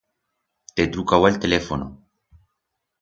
T'he 0.73 0.87
trucau 0.95 1.27
a'l 1.29 1.39
telefono. 1.43 1.91